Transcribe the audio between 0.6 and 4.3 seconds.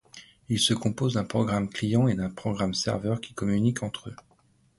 compose d'un programme client et d'un programme serveur qui communiquent entre eux.